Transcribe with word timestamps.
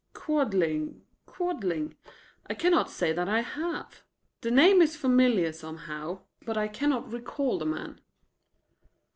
"Quadling 0.15 1.01
Quadling? 1.27 1.95
I 2.47 2.55
cannot 2.55 2.89
say 2.89 3.13
that 3.13 3.29
I 3.29 3.41
have. 3.41 4.01
The 4.41 4.49
name 4.49 4.81
is 4.81 4.95
familiar 4.95 5.53
somehow, 5.53 6.21
but 6.43 6.57
I 6.57 6.67
cannot 6.69 7.11
recall 7.11 7.59
the 7.59 7.67
man." 7.67 8.01